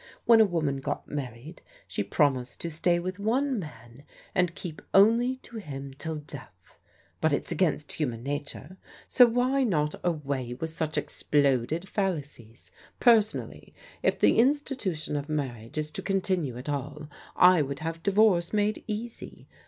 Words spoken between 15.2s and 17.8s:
marriage is to continue at all, I